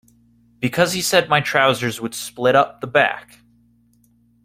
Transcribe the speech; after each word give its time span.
Because 0.59 0.93
he 0.93 1.01
said 1.03 1.29
my 1.29 1.41
trousers 1.41 2.01
would 2.01 2.15
split 2.15 2.55
up 2.55 2.81
the 2.81 2.87
back. 2.87 3.37